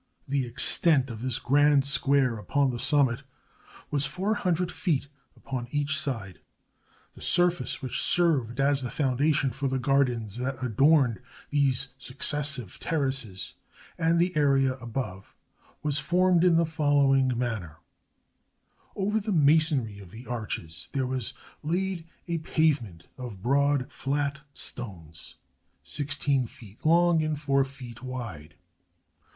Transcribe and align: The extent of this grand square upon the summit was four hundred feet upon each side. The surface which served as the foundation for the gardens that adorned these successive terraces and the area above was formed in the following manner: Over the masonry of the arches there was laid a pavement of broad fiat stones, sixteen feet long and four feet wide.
The 0.27 0.47
extent 0.47 1.11
of 1.11 1.21
this 1.21 1.37
grand 1.37 1.85
square 1.85 2.37
upon 2.39 2.71
the 2.71 2.79
summit 2.79 3.21
was 3.91 4.07
four 4.07 4.33
hundred 4.33 4.71
feet 4.71 5.05
upon 5.37 5.67
each 5.69 5.95
side. 5.99 6.39
The 7.13 7.21
surface 7.21 7.83
which 7.83 8.01
served 8.01 8.59
as 8.59 8.81
the 8.81 8.89
foundation 8.89 9.51
for 9.51 9.67
the 9.67 9.77
gardens 9.77 10.37
that 10.37 10.63
adorned 10.63 11.19
these 11.51 11.89
successive 11.99 12.79
terraces 12.79 13.53
and 13.95 14.17
the 14.19 14.35
area 14.35 14.73
above 14.77 15.35
was 15.83 15.99
formed 15.99 16.43
in 16.43 16.55
the 16.55 16.65
following 16.65 17.37
manner: 17.37 17.77
Over 18.95 19.19
the 19.19 19.31
masonry 19.31 19.99
of 19.99 20.09
the 20.09 20.25
arches 20.25 20.89
there 20.93 21.05
was 21.05 21.35
laid 21.61 22.07
a 22.27 22.39
pavement 22.39 23.05
of 23.19 23.43
broad 23.43 23.91
fiat 23.91 24.39
stones, 24.51 25.35
sixteen 25.83 26.47
feet 26.47 26.83
long 26.83 27.21
and 27.21 27.39
four 27.39 27.63
feet 27.63 28.01
wide. 28.01 28.55